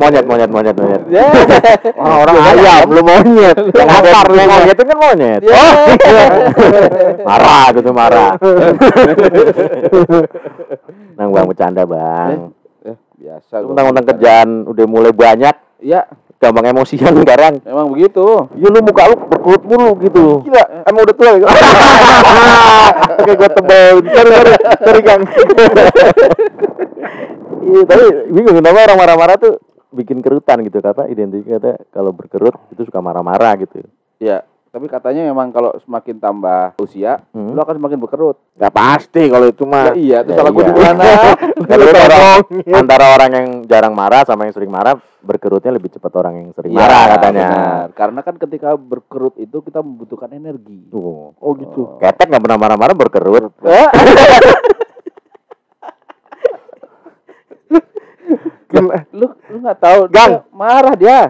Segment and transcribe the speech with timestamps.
[0.00, 1.02] Monyet, monyet, monyet, monyet.
[1.10, 1.26] Ya.
[1.98, 3.56] Oh, orang ayam, lu monyet.
[3.74, 5.40] Yang akar lu monyet itu kan monyet.
[5.42, 5.58] Ya.
[5.58, 5.86] Oh,
[7.26, 8.32] marah gitu tuh marah.
[11.18, 12.54] Nang bang bercanda bang.
[12.86, 13.54] Eh, biasa.
[13.60, 13.68] gua.
[13.74, 16.04] Tentang-tentang kerjaan udah mulai banyak, Iya,
[16.36, 17.60] gampang emosian sekarang.
[17.64, 18.48] emang begitu.
[18.54, 20.24] Ya lu muka lu berkerut mulu gitu.
[20.44, 21.48] Gila, emang udah tua ya?
[23.20, 23.94] Oke, gue tebel.
[24.08, 25.22] Sorry, sorry, sorry Kang.
[27.60, 29.54] Iya, tapi bingung kenapa orang marah-marah tuh
[29.90, 33.82] bikin kerutan gitu kata identik kata kalau berkerut itu suka marah-marah gitu.
[34.16, 37.50] Iya, tapi katanya memang kalau semakin tambah usia, Hmm.
[37.50, 38.38] lu akan semakin berkerut.
[38.54, 39.90] Gak pasti kalau itu mah.
[39.90, 40.68] Ya, iya, itu Ya, salah gua iya.
[40.68, 41.04] di mana?
[42.00, 42.40] Orang,
[42.72, 46.70] antara orang yang jarang marah sama yang sering marah berkerutnya lebih cepat orang yang sering
[46.70, 47.46] Iya, marah katanya.
[47.46, 47.86] benar.
[47.92, 50.86] Karena kan ketika berkerut itu kita membutuhkan energi.
[50.90, 51.98] Oh, Oh gitu.
[51.98, 53.50] ketek nggak pernah marah-marah berkerut.
[58.70, 58.98] Gila.
[59.10, 60.30] lu lu nggak tahu Gang.
[60.30, 61.20] dia marah dia.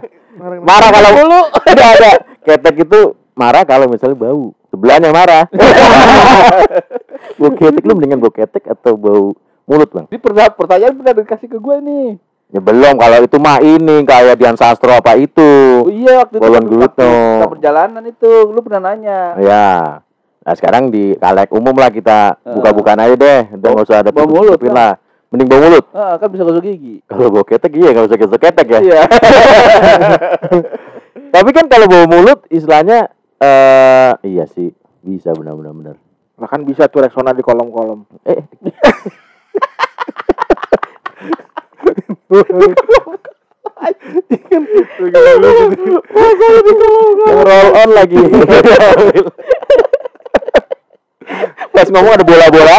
[0.41, 1.41] Marah kalau Dulu.
[1.67, 2.11] ada ada
[2.45, 3.01] ketek itu
[3.33, 4.53] marah kalau misalnya bau.
[4.71, 5.45] Sebelahnya marah.
[7.41, 9.33] bau ketek lu mendingan bau ketek atau bau
[9.65, 10.07] mulut bang?
[10.13, 12.09] Ini pernah pertanyaan pernah dikasih ke gue nih.
[12.51, 15.87] Ya belum kalau itu mah ini kayak Dian Sastro apa itu.
[15.87, 17.07] Oh iya waktu itu Bolon Gulutno.
[17.07, 19.39] waktu kita perjalanan itu lu pernah nanya.
[19.39, 19.69] Ya.
[20.43, 23.41] Nah sekarang di kalek umum lah kita buka-bukaan aja deh.
[23.55, 24.99] Udah nggak usah ada Bau mulut, lah.
[25.31, 25.87] Mending bau mulut.
[25.95, 26.99] Ah, kan bisa gosok gigi.
[27.07, 28.81] Kalau bau ketek iya nggak usah gosok ketek ya.
[28.83, 29.03] Iya.
[31.35, 34.75] Tapi kan kalau bau mulut istilahnya eh iya sih
[35.07, 35.97] bisa benar-benar benar.
[36.35, 38.11] Nah kan bisa tuh Rexona di kolom-kolom.
[38.27, 38.43] Eh
[47.31, 48.19] roll on lagi.
[51.71, 52.77] Pas ngomong ada bola-bola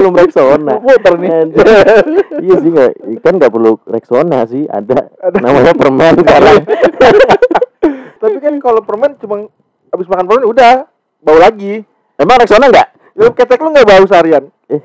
[0.00, 0.74] belum Rexona.
[0.80, 1.30] Muter nih.
[2.44, 2.90] iya sih nggak,
[3.20, 6.64] kan nggak perlu Rexona sih, ada namanya permen sekarang.
[8.20, 9.36] Tapi kan kalau permen cuma
[9.92, 10.88] habis makan permen udah
[11.20, 11.84] bau lagi.
[12.16, 12.88] Emang Rexona nggak?
[13.20, 14.48] Lu ketek lu nggak bau seharian?
[14.72, 14.80] Eh,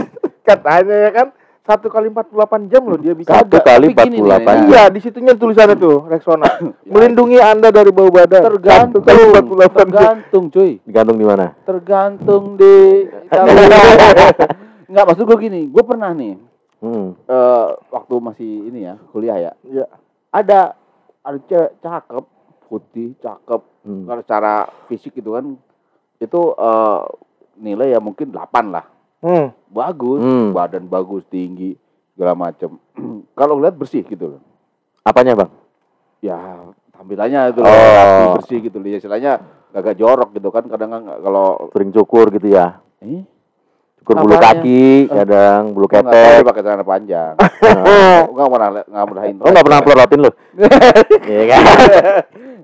[0.48, 1.26] Katanya ya kan
[1.64, 3.32] satu kali 48 jam loh dia bisa.
[3.32, 4.68] satu kali tapi gini 48 nih, jam.
[4.68, 6.44] Iya, di situnya tulisannya tuh Rexona.
[6.92, 8.44] Melindungi Anda dari bau badan.
[8.44, 9.72] Tergantung, Satu kali 48 jam.
[9.74, 10.70] tergantung cuy.
[10.84, 11.46] Digantung di mana?
[11.64, 12.74] Tergantung di
[14.84, 16.36] Enggak maksud gue gini, gue pernah nih
[16.78, 17.16] Hmm.
[17.16, 19.88] eh, waktu masih ini ya kuliah ya, Iya.
[20.28, 20.76] ada
[21.24, 22.24] ada cewek cakep,
[22.68, 24.04] putih, cakep, Hmm.
[24.04, 24.54] kalau secara
[24.84, 25.56] fisik gitu kan
[26.18, 27.00] itu eh,
[27.56, 28.84] nilai ya mungkin 8 lah.
[29.24, 29.48] Hmm.
[29.66, 30.52] Bagus, Hmm.
[30.52, 31.72] badan bagus, tinggi,
[32.12, 32.76] segala macem.
[33.38, 34.40] kalau lihat bersih gitu loh.
[35.00, 35.50] Apanya bang?
[36.20, 36.36] Ya
[36.90, 37.74] tampilannya itu loh, Oh.
[37.74, 38.86] rapi, bersih gitu loh.
[38.86, 39.32] Ya, istilahnya
[39.72, 42.78] agak jorok gitu kan kadang kan kalau Sering cukur gitu ya?
[43.00, 43.24] eh
[43.98, 46.44] Cukur bulu kaki, kadang bulu nggak ketek.
[46.44, 47.32] pakai celana panjang.
[48.28, 49.44] Enggak pernah enggak pernah intro.
[49.44, 50.30] Oh nggak pernah pelorotin lu?
[51.24, 51.62] Iya kan?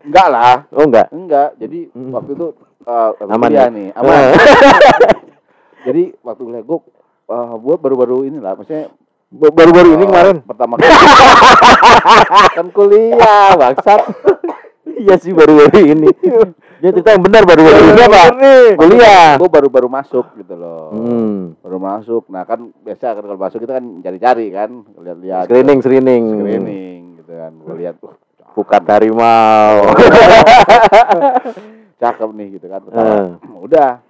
[0.04, 0.54] Enggak lah.
[0.70, 1.06] Oh enggak?
[1.10, 1.48] Enggak.
[1.56, 2.12] Jadi Hmm.
[2.12, 2.46] waktu itu
[2.84, 3.66] uh, Aman ya?
[3.72, 4.20] nih, aman.
[5.80, 6.78] Jadi waktu kuliah gue
[7.26, 8.92] uh, gue baru-baru ini lah, maksudnya
[9.30, 10.36] Ba- Baru-baru ini kemarin.
[10.42, 10.90] pertama kali
[12.58, 14.02] kan kuliah bangsat.
[14.90, 16.10] Iya sih baru-baru ini.
[16.76, 18.22] Dia cerita yang benar baru-baru ini apa?
[18.76, 19.38] Kuliah.
[19.40, 20.92] Gue baru-baru masuk gitu loh.
[20.92, 21.56] Hmm.
[21.62, 22.28] Baru masuk.
[22.28, 25.48] Nah kan biasa kan kalau masuk kita kan cari-cari kan, lihat-lihat.
[25.48, 26.24] Screening, screening.
[26.36, 27.52] Screening gitu kan.
[27.54, 28.12] Gue lihat, uh,
[28.52, 29.88] Pukat harimau.
[32.02, 32.80] cakep nih gitu kan.
[32.82, 33.14] Pertama,
[33.56, 34.02] Udah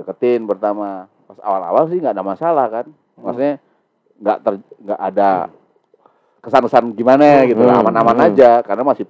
[0.00, 1.06] deketin pertama.
[1.24, 2.86] Pas awal-awal sih nggak ada masalah kan.
[3.16, 3.60] Maksudnya
[4.16, 5.30] nggak ter nggak ada
[6.40, 8.26] kesan-kesan gimana gitu lah, Hmm, aman-aman hmm.
[8.32, 9.04] aja karena masih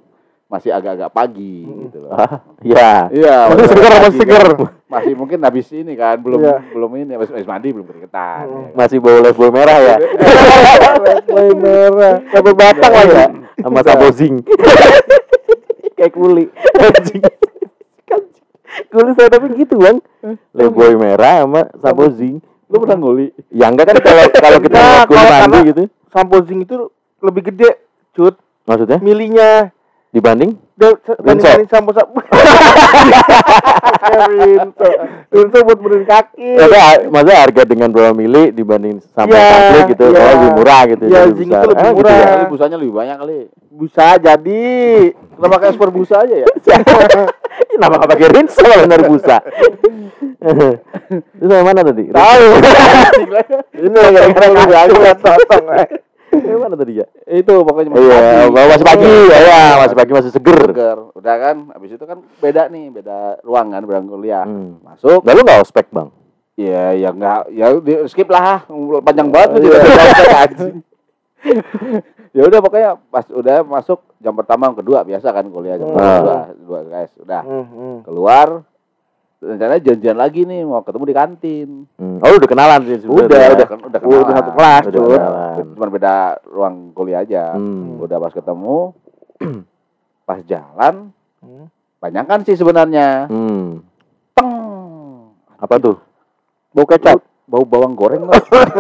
[0.47, 2.11] masih agak-agak pagi gitu loh.
[2.61, 3.07] Iya.
[3.09, 4.47] Iya, Masih seger, masih pagi seger.
[4.51, 4.59] kan.
[4.91, 6.59] Masih mungkin habis ini kan, belum Iya.
[6.75, 8.43] belum ini habis, habis mandi belum keringetan.
[8.43, 8.75] ya kan.
[8.75, 9.97] Masih bau lefboy merah ya?
[11.31, 12.15] Mulai merah.
[12.35, 13.15] Sampai batang lagi.
[13.15, 13.27] ya?
[13.63, 14.43] Sama sabo zinc.
[15.97, 16.51] Kayak kuli.
[18.91, 18.99] Anjing.
[19.01, 19.99] Kuli saya tapi gitu bang.
[20.51, 22.43] Lefboy merah sama sabo zinc.
[22.67, 23.31] Lu pernah nguli?
[23.49, 25.83] Ya enggak kan kalau kalau kita Nah, ngeliat kuli kalau mandi gitu.
[26.09, 26.77] Sampo zinc itu
[27.21, 27.71] lebih gede,
[28.13, 28.35] cut.
[28.63, 29.71] Maksudnya Milinya
[30.11, 30.59] dibanding?
[30.75, 31.45] dan Rinso.
[31.45, 32.19] banding sampo sampo.
[34.31, 34.89] Rinso.
[35.29, 36.51] Rinso buat benerin kaki.
[36.57, 40.19] Maksudnya, maksudnya harga dengan berapa mili dibanding sampai Iya, kaki gitu, iya.
[40.19, 41.03] oh lebih murah gitu.
[41.05, 41.61] Iya, jadi zinc besar.
[41.61, 42.17] itu lebih Ah, gitu murah.
[42.17, 42.27] ya.
[42.27, 43.39] Kali busanya lebih banyak kali.
[43.77, 44.65] Bisa jadi.
[45.37, 46.47] Kenapa pakai ekspor busa aja ya?
[47.77, 49.37] Kenapa nggak pakai rinso kalau benar busa?
[51.41, 52.05] Itu yang mana tadi?
[52.09, 52.45] Tahu.
[53.77, 55.65] Ini gara-gara lu aku nggak totong.
[56.31, 57.07] Yang mana tadi ya?
[57.27, 58.71] Itu pokoknya masih Iya, pagi.
[58.71, 60.63] masih pagi, ya, ya, masih pagi masih seger.
[60.71, 60.99] Seger.
[61.19, 64.47] Udah kan, habis itu kan beda nih, beda ruangan, beda kuliah.
[64.47, 64.79] Hmm.
[64.79, 66.07] Masuk, Lalu nggak ospek bang?
[66.55, 68.63] ya ya enggak, ya di skip lah.
[69.03, 69.81] Panjang banget tuh Iya.
[72.31, 75.99] Ya udah pokoknya pas udah masuk jam pertama jam kedua biasa kan kuliah jam Hmm.
[75.99, 77.97] kedua dua guys udah Hmm, hmm.
[78.03, 78.49] keluar
[79.41, 82.19] rencananya janjian lagi nih mau ketemu di kantin Hmm.
[82.19, 84.31] Oh, udah kenalan sih udah udah udah udah kenalan.
[84.33, 85.55] satu kelas, Udah kenalan.
[85.73, 86.15] cuma beda
[86.47, 87.99] ruang kuliah aja Hmm.
[87.99, 88.79] udah pas ketemu
[90.25, 91.11] pas jalan
[91.41, 91.67] Hmm.
[91.99, 93.81] banyak kan sih sebenarnya Hmm.
[94.33, 94.51] teng
[95.57, 95.97] Apa tuh?
[96.71, 97.19] Bau kecap.
[97.45, 98.71] bau bawang goreng bau bawang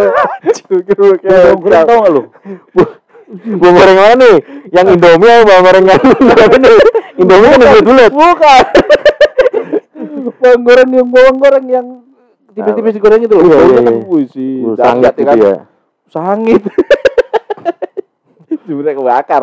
[1.58, 2.22] goreng tau nggak lu
[3.30, 4.36] Bawang goreng mana nih?
[4.68, 6.00] Yang Indomie atau bawang goreng yang
[6.50, 6.72] ini?
[7.16, 8.10] Indomie yang bulat.
[8.10, 8.64] bukan
[10.34, 11.86] bawang goreng yang bawang goreng yang
[12.50, 13.92] tipis-tipis goreng itu loh Iya, iya, iya.
[14.04, 15.54] wih sih Uh, sangat ya gitu kan ya.
[16.08, 16.62] sangit
[18.60, 19.42] sebenarnya kebakar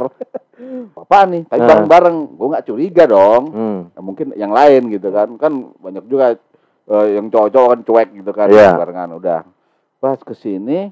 [0.97, 1.65] apa nih tapi Ah.
[1.65, 3.79] bareng-bareng gue nggak curiga dong Hmm.
[3.89, 6.35] Ya, mungkin yang lain gitu kan kan banyak juga
[6.85, 8.73] eh, yang cowok-cowok kan cuek gitu kan Iya.
[8.75, 9.39] barengan udah
[9.97, 10.89] pas ke sini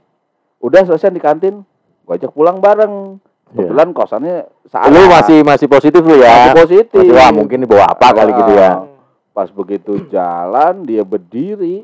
[0.57, 1.61] udah selesai di kantin
[2.05, 3.19] gue ajak pulang bareng
[3.49, 4.35] kebetulan kosannya
[4.65, 6.47] saat Lu masih masih positif lu ya?
[6.47, 7.01] Masih positif.
[7.01, 8.83] Masih, wah, mungkin dibawa apa kali gitu ya.
[9.31, 11.83] pas begitu jalan dia berdiri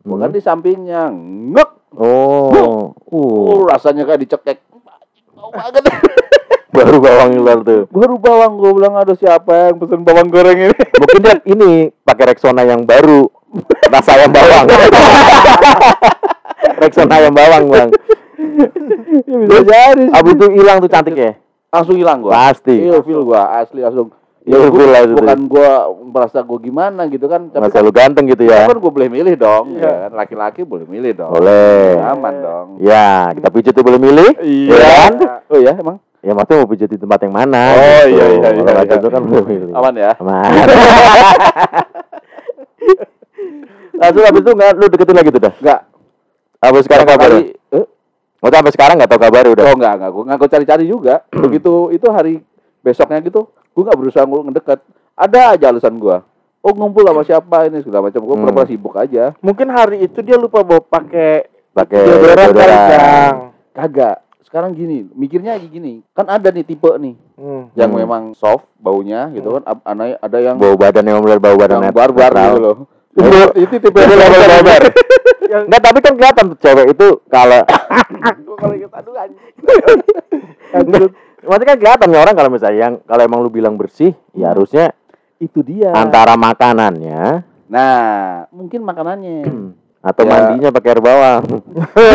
[0.00, 0.28] kan Hmm.
[0.28, 2.48] di sampingnya ngek Oh.
[2.48, 2.84] Uh.
[3.06, 4.58] uh, rasanya kayak dicekek
[5.30, 5.82] bau banget
[6.72, 7.84] Baru bawang luar tuh.
[7.86, 11.70] baru bawang gue bilang ada siapa yang pesen bawang goreng ini Mungkin dia ini
[12.00, 13.28] pakai Rexona yang baru.
[13.86, 14.66] Rasa ayam bawang.
[16.80, 17.88] Rexona ayam bawang, Bang.
[18.42, 20.04] Ya, bisa jadi.
[20.12, 21.32] Abis itu hilang tuh cantik ya?
[21.68, 22.84] langsung hilang gua Pasti.
[22.84, 24.12] feel gua asli langsung
[24.42, 25.70] Iya, ya, gua- feel lah itu bukan gua
[26.04, 28.68] merasa gua gimana gitu kan tapi Masa kan, lu ganteng gitu ya?
[28.68, 29.80] kan gua boleh milih dong Iya.
[29.82, 31.96] ya kan laki-laki boleh milih dong Boleh.
[31.98, 34.36] aman dong Ya, kita pijit tuh boleh milih.
[34.38, 35.12] iya Ya kan?
[35.48, 37.62] oh ya emang Ya maksudnya mau pijit di tempat yang mana?
[37.72, 39.00] Oh, iya, iya, Kalau iya, laki iya.
[39.00, 39.70] itu kan boleh milih.
[39.72, 40.50] aman ya Aman.
[43.94, 45.52] Langsung habis itu nggak lu deketin lagi tuh dah?
[45.56, 45.80] enggak
[46.60, 47.30] Apa sekarang kabar?
[47.32, 47.84] eh?
[48.42, 49.64] Oh, sampai sekarang nggak tahu kabar udah.
[49.64, 51.14] Oh enggak, enggak, gue enggak gue cari-cari juga.
[51.46, 52.42] Begitu itu hari
[52.82, 54.82] besoknya gitu, gue enggak berusaha ngul ngedeket.
[55.14, 56.26] Ada aja alasan gua.
[56.58, 58.18] Oh ngumpul sama siapa ini segala macam.
[58.18, 58.42] Gue Hmm.
[58.42, 59.34] pura-pura sibuk aja.
[59.38, 62.68] Mungkin hari itu dia lupa bawa pakai Pakai deodoran kali.
[62.68, 63.36] Bang.
[63.72, 64.16] Kagak.
[64.42, 66.04] Sekarang gini, mikirnya gini.
[66.10, 67.72] Kan ada nih tipe nih Hmm.
[67.72, 67.98] yang Hmm.
[67.98, 69.62] memang soft baunya gitu kan.
[69.64, 72.76] Ab- Ada ada yang Bau badan yang benar bau badan yang barbar gitu loh.
[73.12, 73.28] Itu
[73.58, 74.82] itu tipe itu level barbar.
[75.52, 77.60] Yang Enggak, tapi kan kelihatan tuh cewek itu kalau
[78.46, 79.40] Gue kalau inget aduh anjing.
[81.42, 84.94] Maksudnya kan kelihatan nih orang kalau misalnya yang kalau emang lu bilang bersih, ya harusnya
[85.36, 85.90] Itu dia.
[85.92, 89.42] antara makanannya Nah, mungkin makanannya.
[90.08, 90.28] atau Ya.
[90.28, 91.42] mandinya pakai air bawang.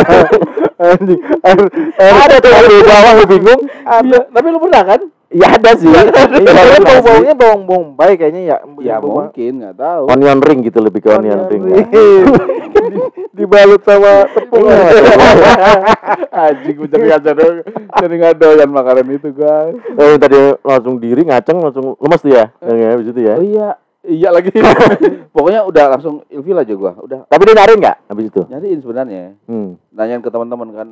[0.84, 1.22] anjing.
[1.40, 1.60] Air,
[1.96, 3.62] air, Ada tuh air bawang lu bingung?
[4.04, 5.02] Iya, tapi lu pernah kan?
[5.38, 5.86] Ya ada sih.
[5.86, 6.84] Iya, Tapi pernah sih.
[6.84, 8.58] bau-baunya bawang bombay kayaknya ya.
[8.80, 10.04] Ya Bau- mungkin, nggak tahu.
[10.10, 11.62] Onion ring gitu lebih ke onion, Onion ring.
[11.64, 11.88] ring.
[11.88, 12.26] Di-
[13.38, 14.66] Dibalut sama tepung.
[16.34, 17.56] Anjing gue jadi ngadoyan,
[17.94, 19.78] jadi ngadoyan makanan itu guys.
[19.94, 22.46] Oh, yang tadi langsung diri ngaceng langsung lemes tuh ya.
[22.60, 23.34] Yang ya habis itu ya.
[23.36, 23.68] Oh iya,
[24.04, 24.50] iya lagi.
[25.36, 28.42] Pokoknya udah langsung ilfil aja gua, udah Tapi dia nyariin enggak habis itu?
[28.44, 29.24] nyariin sebenarnya.
[29.46, 29.78] Hmm.
[29.92, 30.88] Nanyain ke teman-teman kan,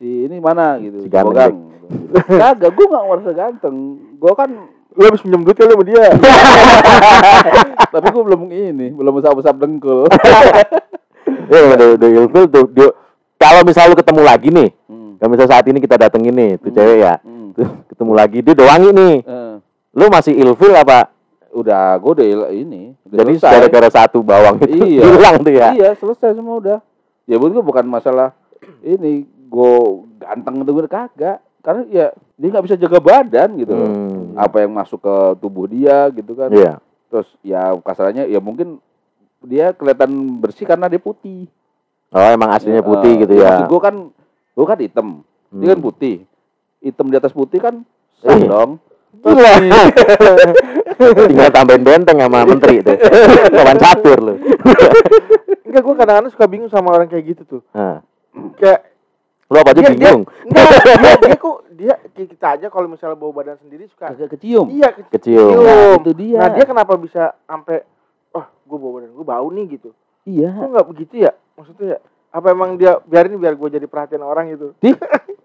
[0.00, 1.04] si ini mana gitu.
[1.04, 1.68] Si ganteng.
[2.40, 3.76] Kagak, gua nggak merasa ganteng.
[4.16, 4.50] Gua kan,
[4.90, 6.02] Lu habis pinjam duit kali sama dia.
[7.94, 10.10] tapi gua belum ini, belum usap-usap dengkul.
[11.46, 12.66] Ya udah udah ilfil tuh.
[12.74, 12.90] Dia,
[13.38, 15.14] kalau misalnya lu ketemu lagi nih, Hmm.
[15.20, 16.76] kalau misalnya saat ini kita datengin nih, tuh Hmm.
[16.76, 17.54] cewek ya, Hmm.
[17.54, 19.14] tuh, ketemu lagi dia udah wangi nih.
[19.22, 19.54] Eh,
[19.90, 21.10] Lu masih ilfil apa?
[21.50, 22.94] udah, gua udah ini.
[23.02, 25.02] udah Jadi gara-gara satu bawang itu Iya.
[25.02, 25.68] hilang tuh ya.
[25.70, 26.78] Iya, selesai semua udah.
[27.26, 28.34] Ya buat gue bukan masalah
[28.82, 29.72] ini gue
[30.16, 31.38] ganteng itu gue kagak.
[31.60, 32.06] Karena ya
[32.40, 33.88] dia nggak bisa jaga badan gitu loh.
[33.90, 34.32] Hmm.
[34.38, 36.48] Apa yang masuk ke tubuh dia gitu kan.
[36.48, 36.80] Iya.
[37.10, 38.78] Terus ya kasarannya ya mungkin
[39.42, 40.08] dia kelihatan
[40.40, 41.50] bersih karena dia putih.
[42.10, 43.60] Oh, emang aslinya putih Eh, gitu ya.
[43.60, 43.94] Maksud gue kan
[44.56, 45.08] gue kan hitam.
[45.52, 45.88] Dia kan Hmm.
[45.90, 46.16] putih.
[46.80, 47.84] Hitam di atas putih kan
[48.24, 48.48] sah Iya.
[48.48, 48.70] dong.
[49.20, 49.54] Gila.
[51.28, 52.92] Tinggal tambahin benteng sama menteri itu.
[53.56, 54.34] Kawan catur lu.
[55.66, 57.62] Enggak, gua kadang-kadang suka bingung sama orang kayak gitu tuh.
[57.72, 58.02] Nah,
[58.56, 58.89] Kayak
[59.50, 60.22] lu apa aja dia, dia, bingung?
[60.46, 64.70] enggak, dia, dia kok dia kita aja kalau misalnya bau badan sendiri suka Kagak kecium.
[64.70, 65.58] iya ke- Kecium.
[65.58, 66.38] Nah, itu dia.
[66.38, 67.82] Nah, dia kenapa bisa sampai
[68.30, 69.90] oh, gua bau badan gua bau nih gitu.
[70.22, 70.54] Iya.
[70.54, 71.32] Kok nggak begitu ya?
[71.58, 71.98] Maksudnya ya
[72.30, 74.70] apa emang dia biarin biar gua jadi perhatian orang gitu.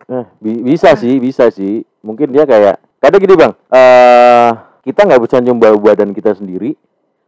[0.05, 1.81] Eh, bi- bisa sih, bisa sih.
[2.05, 4.51] Mungkin dia kayak kadang gini bang, eh
[4.85, 6.77] kita nggak bisa nyium bau badan kita sendiri,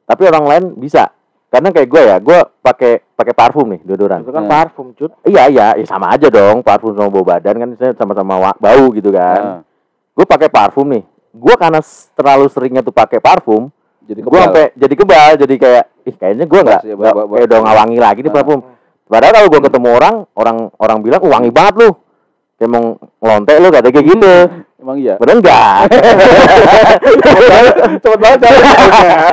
[0.05, 1.10] tapi orang lain bisa.
[1.47, 4.19] Karena kayak gue ya, gue pakai pakai parfum nih, deodoran.
[4.21, 4.51] Itu kan Nah.
[4.51, 5.15] parfum, cut.
[5.23, 9.41] Iya iya, ya sama aja dong, parfum sama bau badan kan sama-sama bau gitu kan.
[9.41, 9.59] Nah,
[10.11, 11.77] Gue pakai parfum nih, gue karena
[12.17, 13.69] terlalu seringnya tuh pakai parfum,
[14.01, 17.57] jadi gue sampai jadi kebal, jadi kayak, ih kayaknya gue nggak Iya, ba- kayak udah
[17.61, 18.35] nggak wangi lagi nih Nah.
[18.35, 18.59] parfum.
[19.07, 21.89] Padahal kalau gue ketemu orang, orang orang bilang, "Uh, wangi banget lu.
[22.57, 24.33] kayak mau ngelontek lu kata kayak gitu.
[24.81, 25.13] Emang iya.
[25.21, 25.93] Bener enggak?
[28.01, 29.29] Cepet banget jawabnya.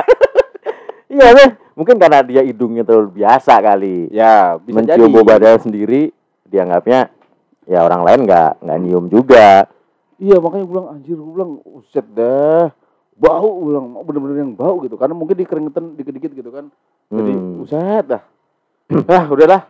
[1.17, 1.49] iya deh.
[1.75, 4.07] Mungkin karena dia hidungnya terlalu biasa kali.
[4.09, 4.95] Ya, bisa jadi.
[4.95, 6.15] Mencium bau badan sendiri,
[6.47, 7.11] dianggapnya
[7.67, 9.67] ya orang lain nggak nggak nyium juga.
[10.15, 12.71] Iya, makanya gue bilang anjir, gue bilang uset dah.
[13.19, 14.95] Bau, gue bilang bener-bener yang bau gitu.
[14.95, 16.71] Karena mungkin di keringetan dikit-dikit gitu kan.
[17.11, 17.63] Jadi Hmm.
[17.67, 18.23] uset dah.
[19.11, 19.61] ah, udahlah.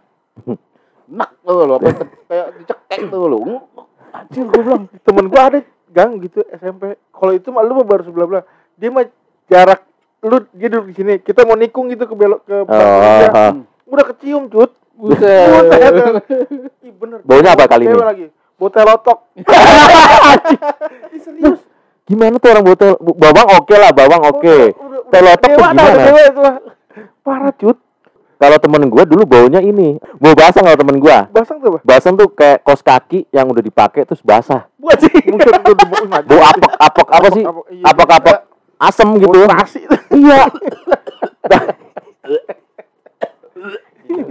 [1.18, 1.90] Nak tuh lo, apa
[2.30, 3.38] kayak dicekek tuh lo.
[4.14, 4.86] Anjir, gue bilang.
[5.02, 5.60] Temen gua ada
[5.90, 6.98] gang gitu SMP.
[7.10, 8.46] Kalau itu mah lu mah baru sebelah belah.
[8.78, 9.06] Dia mah
[9.50, 9.82] jarak
[10.24, 11.14] lu dia duduk di sini.
[11.20, 13.54] Kita mau nikung gitu ke belok ke belakang Oh, oh.
[13.92, 14.72] Udah kecium, cut.
[14.96, 15.68] Buset.
[16.88, 17.20] Ih, bener.
[17.28, 18.00] Baunya apa kali ini?
[18.00, 18.28] lagi.
[18.56, 19.28] Bau telotok.
[21.16, 21.60] Ih, serius.
[22.08, 22.96] Gimana tuh orang botol?
[23.02, 24.58] Bawang oke lah, bawang oke.
[24.78, 25.84] Udah Telotok tuh gimana?
[26.00, 26.42] dewa itu.
[27.26, 27.78] Parah, cut.
[28.36, 31.18] Kalau temen gue dulu baunya ini, bau basah kalau temen gue.
[31.32, 31.82] Basang tuh, Bah.
[31.88, 34.68] Basah tuh kayak kos kaki yang udah dipakai terus basah.
[34.76, 35.12] Buat sih.
[36.28, 37.44] Bau apek apek apa sih?
[37.48, 37.84] Apek, iya.
[37.90, 38.38] Apek apek
[38.80, 39.40] asem gitu.
[39.48, 39.82] Nasi.
[40.12, 40.42] Iya.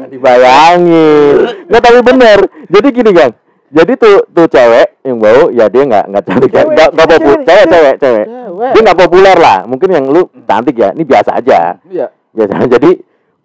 [0.08, 1.34] Dibayangin.
[1.68, 2.38] Nggak tapi bener.
[2.70, 3.32] Jadi gini gang.
[3.74, 6.50] Jadi tuh tuh cewek yang bau ya dia nggak nggak cantik.
[6.54, 7.40] Cewek, Nggak nggak populer.
[7.42, 8.26] cewek, Cewek cewek.
[8.70, 9.58] Dia nggak populer lah.
[9.66, 10.94] Mungkin yang lu cantik ya.
[10.94, 11.58] Ini biasa aja.
[11.90, 12.06] Iya.
[12.30, 12.52] Biasa.
[12.78, 12.90] Jadi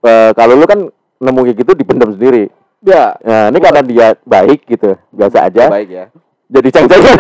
[0.06, 0.80] eh, kalau lu kan
[1.20, 2.48] nemu kayak gitu dipendam sendiri.
[2.80, 3.12] Ya.
[3.26, 5.68] Nah, ini karena dia baik gitu, biasa aja.
[5.68, 6.06] Baik ya.
[6.50, 7.14] Jadi ceng-cengan.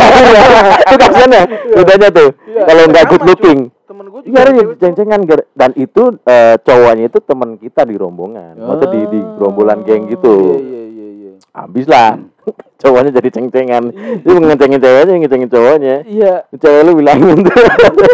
[0.89, 1.43] itu kasihan ya.
[1.77, 2.29] Bedanya tuh.
[2.50, 2.63] Iya.
[2.65, 3.59] Kalau nggak good looking.
[3.86, 5.19] Temen Iya, ada yang ceng-cengan
[5.53, 8.57] dan itu eh, cowoknya itu teman kita di rombongan.
[8.57, 10.57] Maksudnya di di gerombolan geng gitu.
[10.57, 11.31] Iya, iya, iya, iya.
[11.53, 12.17] Habis lah.
[12.81, 13.83] cowoknya jadi ceng-cengan.
[14.25, 15.95] Dia ngecengin ceweknya, ngecengin cowoknya.
[16.09, 16.33] Iya.
[16.57, 17.53] Cewek lu bilangin tuh.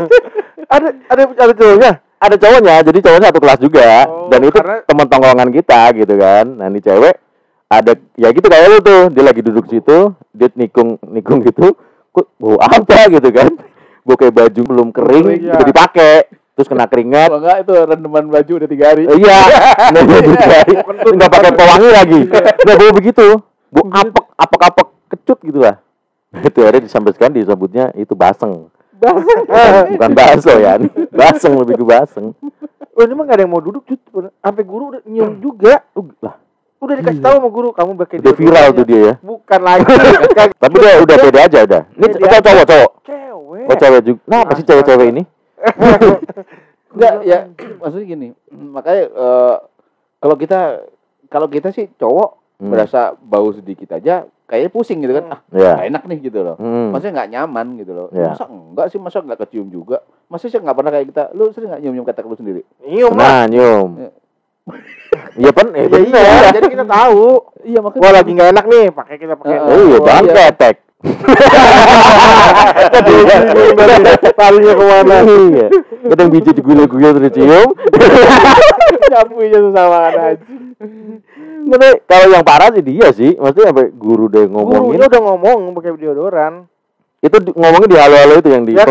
[0.75, 1.91] ada ada ada cowoknya.
[2.15, 3.89] ada cowoknya, jadi cowoknya satu kelas juga.
[4.07, 6.45] Oh, dan itu karena- teman tongkrongan kita gitu kan.
[6.57, 7.13] Nah, ini cewek
[7.65, 11.73] ada ya gitu kayak lu tuh, dia lagi duduk situ, dia nikung nikung gitu,
[12.13, 13.49] kok bau apa gitu kan.
[14.05, 15.65] Bau kayak baju belum kering, Kering, gitu ya.
[15.65, 17.33] dipakai, terus kena keringat.
[17.33, 19.03] Kalau enggak itu rendeman baju udah tiga hari.
[19.09, 19.39] Iya,
[19.97, 20.59] nah, juga.
[21.09, 22.21] nggak pakai pewangi lagi.
[22.29, 23.27] Nggak bau begitu,
[23.73, 25.75] bau apek, apek apek kecut gitu lah.
[26.45, 28.67] Itu ada disampaikan disebutnya itu baseng.
[28.95, 30.79] Bukan, bukan bakso ya,
[31.11, 32.31] baseng lebih ke baseng.
[32.95, 33.99] Oh, ini mah gak ada yang mau duduk, cut.
[34.39, 35.83] Sampai guru udah nyium juga.
[35.91, 36.39] Uh, lah,
[36.75, 39.13] Udah dikasih tahu sama guru, kamu pakai udah viral tuh dia ya.
[39.23, 39.85] Bukan lagi.
[40.63, 41.81] Tapi dia udah pede aja udah.
[41.95, 42.91] Ini cowok cowok cowok.
[43.03, 43.65] Cewek.
[43.65, 44.19] Oh cewek juga.
[44.27, 45.23] Nah, apa sih cewek-cewek ini?
[46.95, 47.37] Enggak, ya
[47.79, 48.27] maksudnya gini.
[48.49, 49.55] Makanya eh,
[50.17, 50.59] kalau kita
[51.27, 52.71] kalau kita sih cowok Hmm.
[52.71, 55.27] berasa bau sedikit aja kayaknya pusing gitu kan.
[55.27, 55.75] Ah, Ya.
[55.75, 56.55] nggak enak nih gitu loh.
[56.55, 56.95] Hmm.
[56.95, 58.07] Maksudnya nggak nyaman gitu loh.
[58.15, 58.31] Ya.
[58.31, 59.99] Masa enggak sih, masa nggak kecium juga?
[60.31, 61.23] Masa sih nggak pernah kayak kita.
[61.35, 62.61] Lu sering nggak nyium-nyium ketek lu sendiri?
[62.79, 63.11] Nyium.
[63.11, 63.89] Nah, nyium.
[65.35, 67.43] Iya pen, eh, Ya, iya, jadi kita tahu.
[67.67, 68.01] Iya makanya.
[68.07, 69.59] Wah, lagi nggak enak nih, pakai kita pakai.
[69.59, 69.67] Heeh.
[69.67, 70.33] Oh iya, jangan iya.
[70.47, 70.75] ketek.
[74.39, 75.15] Palunya ke mana?
[75.27, 75.67] Iya.
[76.09, 77.69] Kadang biji diguyur-guyur terus cium.
[79.11, 80.43] nyapunya susah banget aja.
[81.65, 83.31] Tapi kalau yang parah sih dia sih.
[83.37, 84.81] Maksudnya sampai guru deh ngomongin.
[84.81, 86.53] Gurunya udah ngomong pakai deodoran.
[87.21, 88.85] Itu di- ngomongin di halo-halo itu yang di Ya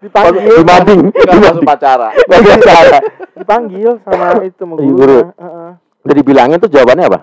[0.00, 1.00] dipanggil, di mading.
[1.12, 2.08] Masuk pacara.
[2.26, 2.98] Bagian cara.
[3.40, 4.94] Dipanggil sama itu sama guru.
[4.94, 5.18] guru.
[5.32, 5.70] Heeh.
[6.00, 7.18] Udah dibilangin tuh jawabannya apa?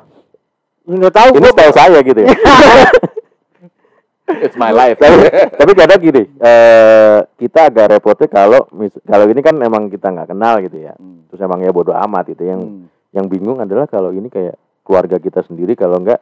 [0.84, 1.30] Ya nggak tahu.
[1.34, 2.30] Ini style saya gitu ya.
[4.28, 5.00] It's my life.
[5.00, 5.24] tapi,
[5.56, 8.68] tapi kadang gini, eh kita agak repotnya kalau
[9.02, 10.92] kalau ini kan emang kita nggak kenal gitu ya.
[10.94, 11.24] Hmm.
[11.28, 12.44] Terus emang ya bodoh amat gitu.
[12.44, 12.84] Yang Hmm.
[13.14, 16.20] yang bingung adalah kalau ini kayak keluarga kita sendiri kalau nggak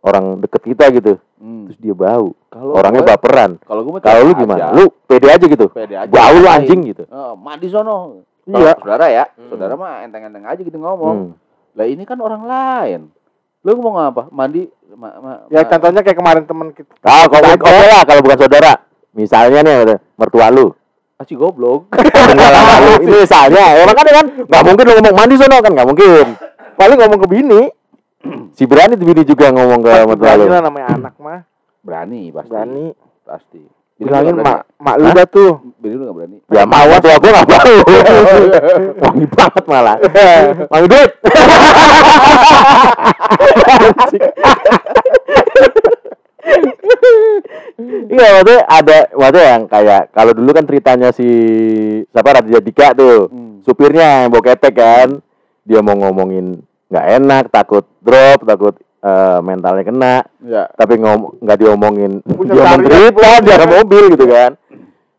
[0.00, 1.18] orang deket kita gitu.
[1.36, 1.66] Hmm.
[1.66, 2.30] Terus dia bau.
[2.46, 3.50] Kalau Orangnya gue- baperan.
[3.58, 4.58] Kalau gue Kalau lu gimana?
[4.64, 4.66] aja.
[4.72, 5.66] Lu pede aja gitu.
[5.68, 6.06] pede aja.
[6.08, 7.04] Bau lu anjing gitu.
[7.04, 8.22] Eh, mandi sono.
[8.48, 8.72] Iya.
[8.80, 9.48] Saudara ya, Hmm.
[9.52, 11.36] saudara mah enteng-enteng aja gitu ngomong.
[11.36, 11.76] Hmm.
[11.76, 13.00] Lah ini kan orang lain.
[13.60, 14.22] Lu ngomong apa?
[14.32, 14.64] Mandi
[14.96, 16.88] ma, ma, Ya ma- contohnya kayak kemarin teman kita.
[17.04, 18.72] Ah, kalau oke lah kalau bukan saudara.
[19.12, 20.72] Misalnya nih ada mertua lu.
[21.18, 21.90] Goblok.
[22.30, 22.92] Tinggal sama lu.
[23.04, 26.26] Ini misalnya, ya makanya kan nggak mungkin lu ngomong mandi sono kan nggak mungkin.
[26.78, 27.62] Paling ngomong ke bini.
[28.54, 30.50] Si berani tuh bini juga ngomong ke mertua berani lu.
[30.50, 31.40] lah namanya anak mah.
[31.82, 32.50] berani pasti.
[32.50, 32.86] Berani.
[33.26, 33.62] Pasti.
[33.98, 35.58] Bilangin mak mak lu dah tuh.
[35.82, 36.36] Bini lu nggak berani.
[36.54, 37.74] Ya mau tua gua nggak mau.
[39.02, 39.96] Wangi banget malah.
[40.72, 41.10] Wangi duit.
[48.08, 51.28] Iya maksudnya ada maksudnya yang kayak kalau dulu kan ceritanya si
[52.10, 53.60] siapa Raditya Dika tuh Hmm.
[53.62, 55.08] supirnya yang bawa ketek kan
[55.62, 60.70] dia mau ngomongin nggak enak takut drop takut eh, mentalnya kena Ya.
[60.72, 64.54] tapi ngom nggak diomongin Punya dia menderita ada mobil gitu kan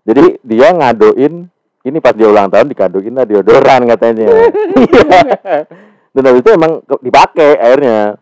[0.04, 1.46] jadi dia ngadoin
[1.80, 4.28] ini pas dia ulang tahun dikadoin lah deodoran katanya
[4.80, 5.68] Iya.
[6.10, 8.18] dan habis itu emang dipakai akhirnya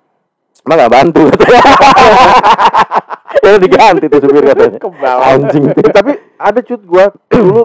[0.62, 1.62] emang nggak bantu katanya.
[3.48, 4.80] ya diganti tuh supir katanya
[5.24, 5.64] anjing
[5.98, 7.64] tapi ada cut gua dulu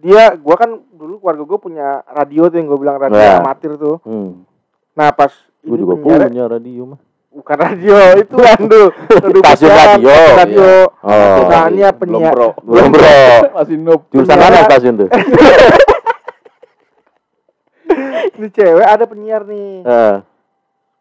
[0.00, 3.36] dia gua kan dulu keluarga gua punya radio tuh yang gua bilang radio Ya.
[3.38, 4.30] amatir tuh hmm.
[4.96, 7.00] nah pas gue juga punya radio mah
[7.32, 8.82] bukan radio itu Ando
[9.40, 10.12] Stasiun radio.
[10.36, 10.68] radio.
[11.00, 11.48] Oh.
[11.48, 12.32] Soalnya Belum penyiar.
[12.32, 12.48] Pro.
[12.60, 13.16] belum bro
[13.56, 14.00] Masih noob.
[14.12, 14.52] jurusan Penyiar.
[14.52, 15.08] mana stasiun tuh?
[18.32, 19.84] Ini cewek ada penyiar nih.
[19.84, 20.14] Eh,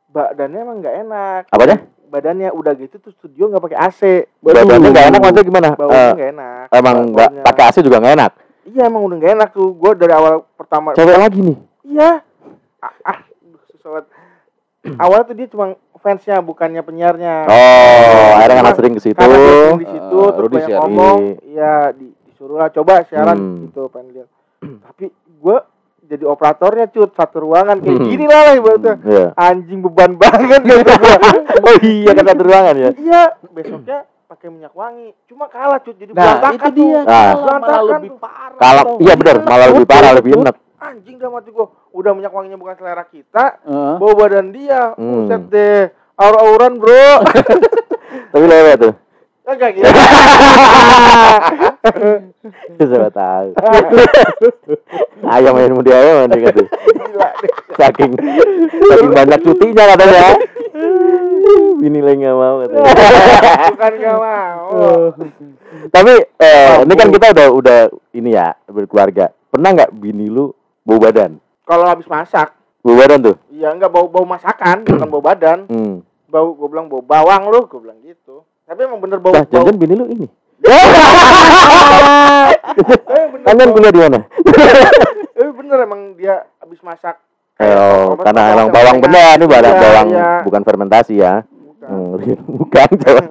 [0.09, 1.41] badannya emang nggak enak.
[1.49, 1.77] Apanya?
[2.11, 4.01] Badannya udah gitu tuh studio nggak pakai AC
[4.43, 5.69] badannya nggak enak maksudnya gimana?
[5.73, 8.31] baunya Eh, nggak enak emang nggak pakai AC juga nggak enak?
[8.61, 9.71] Iya emang udah nggak enak tuh.
[9.71, 11.57] Gua dari awal pertama cewek lagi nih?
[11.87, 12.11] Iya.
[12.79, 13.17] Ah, ah.
[13.71, 14.05] Susah banget.
[14.97, 15.65] awal tuh dia cuma
[16.01, 20.41] fansnya bukannya penyiarnya oh akhirnya karena sering ke situ karena sering di situ Eh, terus
[20.43, 20.81] Rudy banyak siaran.
[20.83, 23.57] ngomong iya di, disuruh lah coba siaran Hmm.
[23.63, 24.27] gitu pengen lihat
[24.85, 25.57] tapi gue
[26.03, 28.07] jadi operatornya cut satu ruangan kayak Hmm.
[28.07, 29.25] gini lah ibaratnya Iya.
[29.33, 31.15] anjing beban banget gitu gua.
[31.61, 36.09] oh iya kan satu ruangan ya iya besoknya pakai minyak wangi cuma kalah cut jadi
[36.09, 36.99] Nah, berantakan itu dia.
[36.99, 37.11] tuh.
[37.11, 37.31] Ah.
[37.33, 38.57] Malah, malah lebih parah.
[38.57, 38.97] kalau tau.
[38.99, 40.55] iya benar malah lebih parah lebih enak
[40.91, 43.95] anjing dah mati gue udah minyak wanginya bukan selera kita Heeh.
[43.97, 44.91] bawa badan dia.
[44.99, 45.25] Hmm.
[45.25, 45.87] buset deh
[46.19, 47.23] aur-auran bro.
[48.35, 48.93] Tapi lewat tuh.
[49.47, 49.87] Enggak gitu.
[52.91, 53.49] Siapa tahu.
[55.33, 56.63] Ayam yang mau di ayam nanti gitu
[57.81, 58.11] saking
[58.89, 60.23] saking banyak cutinya katanya.
[61.81, 62.83] Bini lagi nggak mau katanya
[63.73, 64.69] bukan gak mau.
[65.89, 67.79] Tapi eh, ini kan kita udah udah
[68.15, 69.33] ini ya berkeluarga.
[69.51, 74.09] Pernah nggak bini lu bau badan kalau habis masak bau badan tuh Iya enggak bau
[74.09, 75.59] bau masakan, bukan bau badan.
[75.69, 76.01] hmm.
[76.25, 78.41] Bau gue bilang bau bawang lu, gue bilang gitu.
[78.63, 79.51] Tapi emang bener bau Bah, bau.
[79.53, 80.25] jangan bini lu ini
[80.61, 80.77] bener,
[83.45, 84.19] kalian kuliah di mana
[85.33, 87.17] eh, bener emang dia habis masak.
[87.57, 90.29] Oh, Kayak karena bawang, emang bawang bener ini bawang, Iya, bawang iya.
[90.41, 91.33] bukan fermentasi ya.
[91.45, 91.85] Bukan.
[91.85, 92.13] Hmm,
[92.59, 93.21] bukan coba.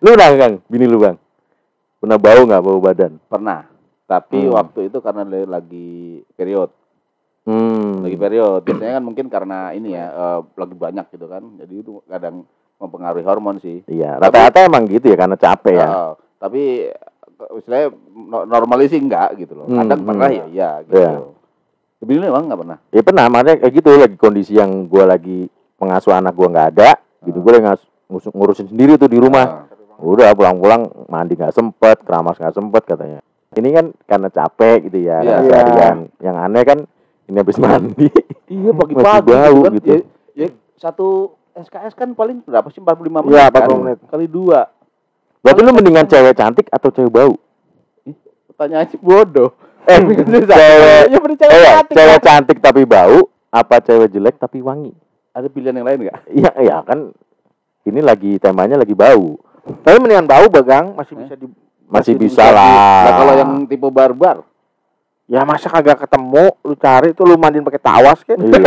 [0.00, 1.16] Lu pernah Kang, bini lu Bang?
[1.96, 3.12] Pernah bau nggak bau badan?
[3.24, 3.60] Pernah.
[4.04, 4.52] Tapi Hmm.
[4.52, 5.88] waktu itu karena lagi
[6.34, 6.72] period,
[7.40, 8.04] Hmm.
[8.04, 8.60] lagi period.
[8.62, 11.42] Biasanya kan mungkin karena ini ya eh, lagi banyak gitu kan.
[11.56, 12.44] Jadi itu kadang
[12.76, 13.84] mempengaruhi hormon sih.
[13.86, 15.88] Iya, rata-rata emang gitu ya karena capek ya.
[16.36, 19.66] Tapi eh, istilahnya no- normalnya sih enggak gitu loh.
[19.68, 20.08] Hmm, Kadang hmm.
[20.08, 20.96] pernah ya, iya gitu.
[20.96, 21.10] Iya.
[22.00, 22.78] Tapi ini emang enggak pernah.
[22.88, 26.90] Ya pernah, makanya kayak gitu lagi kondisi yang gua lagi pengasuh anak gua nggak ada,
[27.24, 27.42] gitu Ah.
[27.44, 27.88] gua lagi ngas-
[28.32, 29.68] ngurusin sendiri tuh di rumah.
[29.68, 30.00] Ah.
[30.00, 33.20] Udah pulang-pulang mandi nggak sempet, keramas nggak sempet katanya.
[33.52, 35.36] Ini kan karena capek gitu ya, Iya.
[35.36, 35.36] Iya.
[35.44, 35.98] seharian.
[36.20, 36.78] Yang aneh kan
[37.30, 38.10] ini habis mandi.
[38.50, 39.72] Iya Masih pagi-pagi bau gitu kan.
[39.78, 39.86] gitu.
[39.86, 39.98] Ya,
[40.34, 41.08] ya, satu
[41.54, 43.30] SKS kan paling berapa sih 45 menit?
[43.30, 43.66] Iya, kan?
[43.70, 43.98] 45 menit.
[44.10, 44.60] Kali dua.
[45.40, 47.32] Berarti lu mendingan cewek cantik atau cewek bau?
[48.50, 49.54] Pertanyaan sih bodoh.
[49.86, 51.94] Eh, cewek, ya eh, cewek ya, cantik.
[51.96, 54.92] cewek cantik tapi bau, apa cewek jelek tapi wangi?
[55.30, 56.18] Ada pilihan yang lain enggak?
[56.28, 57.14] Iya, iya kan.
[57.86, 59.40] Ini lagi temanya lagi bau.
[59.80, 61.24] Tapi mendingan bau bagang, masih Eh?
[61.24, 61.46] bisa di
[61.90, 63.02] Masih, Masih bisa, lah.
[63.02, 64.46] Nah, kalau yang tipe barbar,
[65.30, 68.34] Ya masa kagak ketemu, lu cari tuh lu mandiin pakai tawas kan?
[68.34, 68.50] Iya.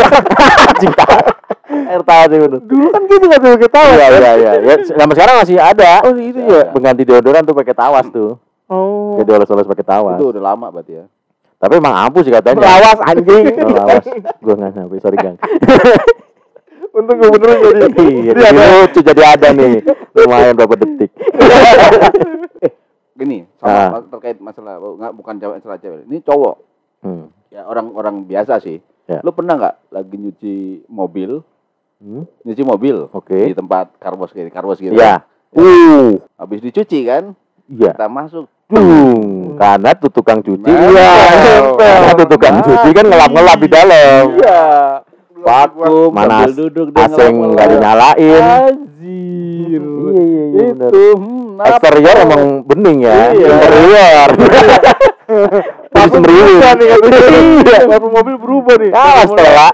[1.91, 2.60] Air sih bener.
[2.63, 3.99] Dulu kan gitu tuh pakai tawas.
[3.99, 4.52] Iya, iya, iya.
[4.63, 6.08] Ya, sampai sekarang masih ada.
[6.08, 6.71] Oh itu ya.
[6.71, 8.39] Pengganti deodoran tuh pakai tawas tuh.
[8.71, 9.19] Oh.
[9.19, 10.15] Kayak dioles-oles pakai tawas.
[10.15, 11.06] itu udah lama berarti ya.
[11.60, 12.63] Tapi emang ampuh sih katanya.
[12.63, 13.45] Lawas anjing.
[13.60, 14.04] Oh, lawas.
[14.39, 15.36] Gua nggak sampai, sorry Gang.
[16.93, 17.58] Untung gue beneran
[17.89, 18.08] jadi.
[18.21, 19.82] Iya, jadi lucu jadi ada nih.
[20.13, 21.10] Lumayan berapa detik.
[23.63, 23.88] Gini, Ah.
[23.88, 26.04] sama terkait masalah oh, nggak bukan cewek masalah cewek.
[26.04, 26.56] Ini cowok.
[26.99, 27.26] Hmm.
[27.47, 28.84] Ya orang-orang biasa sih.
[29.08, 29.23] Ya.
[29.23, 30.56] Lu pernah nggak lagi nyuci
[30.91, 31.39] mobil,
[32.04, 32.28] Hmm.
[32.43, 33.39] nyuci mobil Oke.
[33.39, 34.91] di tempat karbos gitu, karbos gitu.
[34.91, 35.23] Iya.
[35.56, 37.32] Uh, Habis dicuci kan,
[37.71, 37.95] iya.
[37.95, 38.52] kita masuk.
[38.67, 39.54] Dung.
[39.56, 40.65] Karena tuh tukang cuci.
[40.65, 41.12] Nah, Iya.
[41.78, 44.23] Karena tuh tukang Nah, cuci kan ngelap-ngelap di dalam.
[44.34, 44.63] Iya.
[45.43, 48.43] Vakum, Mana duduk AC nggak dinyalain.
[48.71, 49.84] Anjir.
[49.84, 50.65] Iya, iya, iya.
[50.88, 51.42] Itu hmm?
[51.62, 53.34] Eksterior emang bening ya.
[53.36, 53.48] Iya.
[53.54, 54.30] Interior.
[55.94, 56.60] Jadi semeriwing.
[56.60, 57.30] berubah nih katanya.
[57.63, 57.80] Iya.
[57.88, 58.92] Lampu mobil berubah nih.
[58.92, 59.70] Kalah Stella.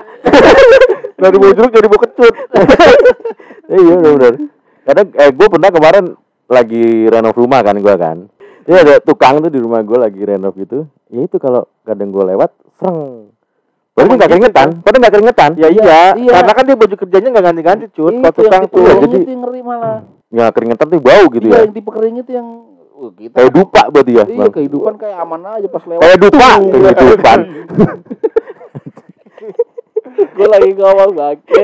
[1.19, 2.33] Dari bau jeruk jadi bau kecut.
[3.69, 4.33] Iya benar.
[4.81, 6.05] Kadang eh gue pernah kemarin
[6.49, 8.25] lagi renov rumah kan gua kan.
[8.65, 10.89] Ini ada tukang tuh di rumah gue lagi renov gitu.
[11.13, 12.49] Ya itu kalau kadang gue lewat,
[12.81, 13.29] sereng.
[13.93, 15.51] Padahal nggak keringetan, padahal nggak keringetan.
[15.61, 16.33] Ya iya, iya.
[16.41, 18.13] karena kan dia baju kerjanya nggak ganti-ganti cut.
[18.17, 18.81] Kalau tukang tuh.
[18.81, 19.99] Iya, jadi- ngeri malah.
[20.29, 21.65] Ya keringetan tuh bau gitu Iya, ya.
[21.65, 22.47] yang tipe kering itu yang
[22.93, 24.25] oh, kita Kayak dupa berarti ya.
[24.29, 24.51] Iya, Bang.
[24.53, 26.01] kehidupan kayak aman aja pas lewat.
[26.05, 26.49] Kayak dupa,
[26.93, 27.37] kehidupan.
[30.35, 31.63] Gue lagi ngawal bake.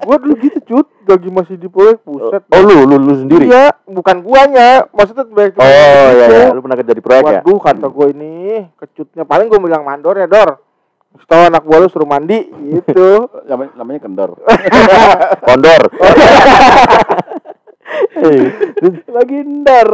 [0.00, 2.40] Gua dulu gitu cut, lagi masih di proyek puset.
[2.48, 3.52] Oh lu, lu, lu sendiri.
[3.52, 4.88] Iya, bukan guanya.
[4.96, 6.48] Maksudnya proyek Oh iya, iya.
[6.56, 7.40] lu pernah kerja di proyek ya?
[7.44, 10.56] Waduh, kata gue ini kecutnya paling gue bilang mandor ya dor.
[11.10, 13.26] Tahu anak buah lu suruh mandi gitu.
[13.50, 14.30] namanya, namanya kendor
[15.46, 15.82] Kondor.
[19.10, 19.88] lagi ndar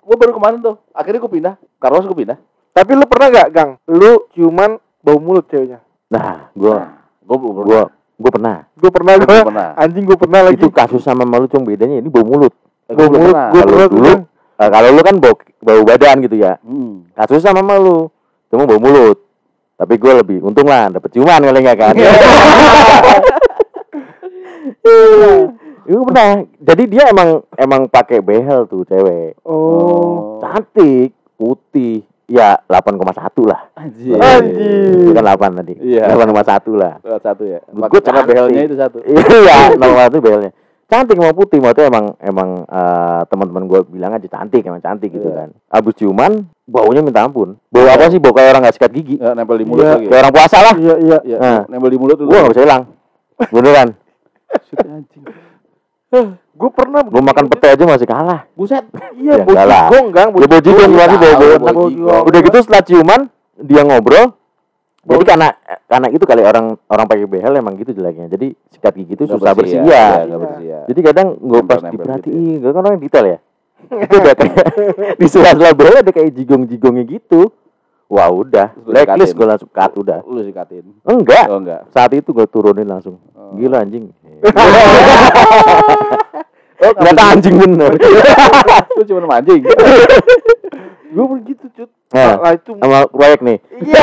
[0.00, 2.38] gue baru kemarin tuh akhirnya gue pindah Carlos gue pindah
[2.70, 3.70] Tapi lu pernah gak, Gang?
[3.84, 5.82] Lu ciuman bau mulut ceweknya.
[6.06, 7.82] Nah, gua gue belum gua
[8.14, 8.56] gua pernah.
[8.78, 9.40] Gue pernah Gua gue.
[9.42, 9.68] pernah.
[9.74, 10.54] Anjing gue pernah lagi.
[10.54, 12.54] Itu kasus sama malu cuma bedanya ini bau mulut.
[12.86, 13.48] Gua Bau mulut, pernah.
[13.50, 14.12] gua Kalau pernah dulu
[14.54, 16.52] eh, kalau lu kan bau bau badan gitu ya.
[16.62, 17.10] hmm.
[17.18, 18.06] Kasus sama malu.
[18.46, 19.18] Cuma bau mulut.
[19.80, 21.94] Tapi gue lebih untung lah dapet ciuman kali enggak kan.
[25.88, 26.44] Itu pernah.
[26.60, 29.40] Jadi dia emang emang pakai behel tuh cewek.
[29.42, 30.38] Oh.
[30.38, 32.04] Cantik, putih.
[32.30, 33.02] Ya 8,1
[33.42, 33.74] lah.
[33.74, 35.10] anjir Anjir.
[35.10, 35.74] Bukan 8 tadi.
[35.82, 36.14] Iya.
[36.14, 37.02] 8,1 lah.
[37.18, 40.54] Satu ya Maka- karena behelnya itu satu Iya, 0,1 behelnya.
[40.86, 45.26] Cantik mau putih, maksudnya emang emang eh, teman-teman gue bilang aja cantik, emang cantik gitu
[45.26, 45.38] Iya.
[45.42, 45.48] kan.
[45.70, 47.58] Abis ciuman, baunya minta ampun.
[47.66, 48.16] Bau apa sih?
[48.16, 49.18] Bau kayak orang gak sikat gigi.
[49.18, 49.92] ya, nempel di mulut Iya.
[49.92, 50.74] lagi Kayak orang puasa lah.
[50.78, 51.18] Iya, iya.
[51.26, 51.60] ya, Nah.
[51.66, 52.82] nempel di mulut dulu Gue gak bisa hilang.
[53.50, 53.88] Beneran.
[54.78, 55.24] Anjing
[56.50, 58.46] Gue pernah Gue makan pete aja masih kalah.
[58.52, 58.82] buset
[59.14, 60.28] Iya, Ya, bau jigong, Gang.
[60.34, 61.74] Ya bau jigong bau bau Tahu, enak.
[61.74, 62.22] bau jigong.
[62.26, 63.20] Udah gitu setelah ciuman,
[63.58, 64.26] dia ngobrol.
[65.00, 65.48] Jadi karena
[65.88, 68.28] karena itu kali orang orang pakai behel emang gitu jeleknya.
[68.28, 69.88] Jadi sikat gigi itu Nggak susah bersih ya.
[69.88, 70.04] ya.
[70.20, 70.78] Iya, nggak ya.
[70.92, 73.38] Jadi kadang gue pas Nempel-nempel diperhatiin, gue kan orang detail ya.
[73.88, 74.66] Itu udah kayak
[75.20, 77.52] di sela-sela behel ada kayak jigong-jigongnya gitu.
[78.10, 80.26] Wah udah, blacklist gue langsung cut udah.
[80.26, 83.22] lu sikatin Enggak, oh enggak saat itu gue turunin langsung.
[83.38, 83.54] Oh.
[83.54, 84.10] Gila anjing.
[86.82, 87.94] oh Ternyata anjing bener.
[88.98, 89.62] lu cuma mancing
[91.10, 91.90] Gue begitu, Cut.
[92.10, 93.58] Nah, Lah itu sama proyek nih.
[93.78, 94.02] Iya.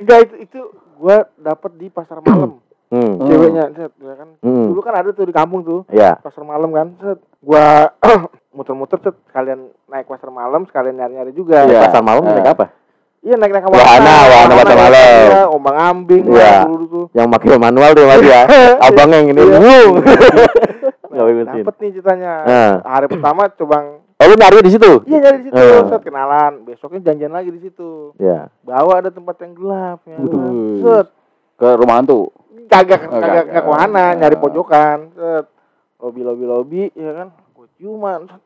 [0.00, 0.60] Enggak itu itu
[0.96, 2.60] gue dapet di pasar malam.
[2.86, 3.18] Hmm.
[3.18, 4.38] Ceweknya, set, ya kan.
[4.46, 4.70] Hmm.
[4.70, 5.82] Dulu kan ada tuh di kampung tuh.
[5.90, 6.22] Ya.
[6.22, 7.90] pasar malam kan set gua
[8.56, 11.84] muter-muter set sekalian naik pasar malam sekalian nyari-nyari juga Iya.
[11.84, 12.32] pasar malam Nah.
[12.34, 12.66] naik apa?
[13.20, 15.18] iya naik-naik Wahana, wahana pasar malam.
[15.20, 16.64] iya, ombang ambing Iya.
[16.64, 18.40] tuh Yang pakai manual tuh Mas ya.
[18.86, 19.42] Abangnya yang ini.
[19.42, 19.58] Iya.
[19.60, 19.92] Wuh.
[21.16, 21.48] Mesin.
[21.64, 22.74] dapet nih ceritanya Nah.
[22.86, 23.76] hari pertama coba
[24.16, 24.90] Oh, lu nyari di situ?
[25.04, 25.84] iya nyari di situ Eh.
[25.86, 28.48] set kenalan besoknya janjian lagi di situ Ya.
[28.60, 30.16] bawa ada tempat yang gelap ya
[30.78, 31.06] set
[31.54, 32.32] ke rumah hantu
[32.66, 33.44] kagak Oh, kagak kagak.
[33.48, 35.46] kagak ke wahana nyari pojokan set
[35.98, 38.40] lobi lobi lobi ya kan gue ciuman set.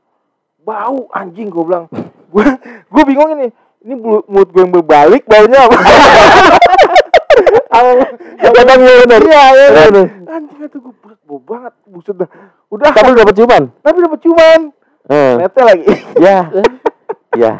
[0.60, 1.86] Bau anjing gue bilang
[2.28, 2.44] gue
[2.86, 3.48] gue bingung ini
[3.80, 5.78] ini mulut gue yang berbalik baunya apa
[8.40, 9.20] Kadang iya bener.
[9.22, 10.06] iya iya Bener.
[10.26, 10.92] anjing itu gue
[11.22, 12.28] bau banget buset dah
[12.68, 13.62] udah Tapi lu dapet ciuman?
[13.80, 14.60] tapi dapat ciuman
[15.08, 15.34] Eh.
[15.38, 15.84] nete lagi
[16.18, 16.38] Ya.
[17.32, 17.52] Ya.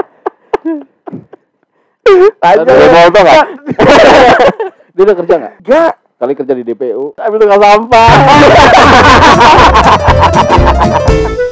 [2.41, 3.47] aja Udah mau tau nggak?
[4.93, 8.11] dia udah kerja nggak gak kali kerja di DPU Tapi lu nggak sampah.